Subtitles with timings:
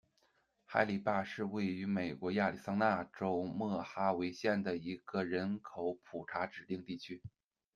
[0.65, 7.21] 海狸坝是位于美国亚利桑那州莫哈维县的一个人口普查指定地区。